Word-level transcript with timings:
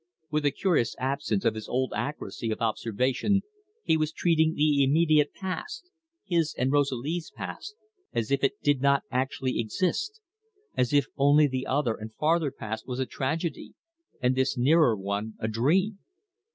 With 0.31 0.47
a 0.47 0.49
curious 0.51 0.95
absence 0.97 1.45
of 1.45 1.53
his 1.53 1.67
old 1.67 1.93
accuracy 1.95 2.49
of 2.49 2.59
observation 2.59 3.41
he 3.83 3.97
was 3.97 4.11
treating 4.11 4.55
the 4.55 4.83
immediate 4.83 5.31
past 5.31 5.91
his 6.25 6.55
and 6.57 6.71
Rosalie's 6.71 7.29
past 7.29 7.75
as 8.11 8.31
if 8.31 8.43
it 8.43 8.59
did 8.63 8.81
not 8.81 9.03
actually 9.11 9.59
exist; 9.59 10.19
as 10.75 10.91
if 10.91 11.05
only 11.17 11.45
the 11.45 11.67
other 11.67 11.93
and 11.93 12.11
farther 12.15 12.49
past 12.49 12.87
was 12.87 12.99
a 12.99 13.05
tragedy, 13.05 13.75
and 14.19 14.35
this 14.35 14.57
nearer 14.57 14.97
one 14.97 15.35
a 15.37 15.47
dream. 15.47 15.99